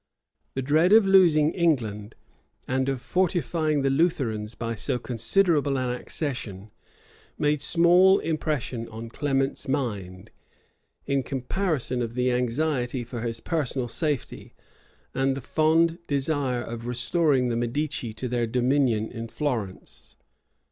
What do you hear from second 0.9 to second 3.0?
of losing England, and of